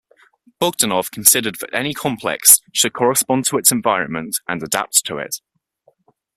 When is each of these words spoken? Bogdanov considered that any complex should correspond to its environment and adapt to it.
Bogdanov 0.59 1.11
considered 1.11 1.59
that 1.59 1.71
any 1.73 1.93
complex 1.93 2.59
should 2.73 2.91
correspond 2.91 3.45
to 3.45 3.57
its 3.59 3.71
environment 3.71 4.37
and 4.47 4.63
adapt 4.63 5.05
to 5.05 5.19
it. 5.19 5.41